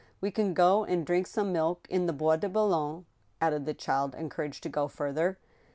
[0.19, 3.05] "We can go and drink some milk in the Bois de Boulogne,"
[3.39, 5.37] added the child, encouraged to go further.